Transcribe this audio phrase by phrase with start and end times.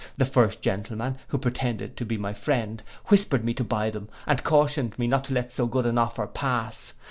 [0.17, 4.43] The first gentleman, who pretended to be my friend, whispered me to buy them, and
[4.43, 6.93] cautioned me not to let so good an offer pass.